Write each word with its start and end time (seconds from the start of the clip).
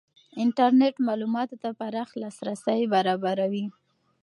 انټرنېټ 0.43 0.95
معلوماتو 1.07 1.55
ته 1.63 1.69
پراخ 1.79 2.09
لاسرسی 2.21 2.81
برابروي. 2.93 3.65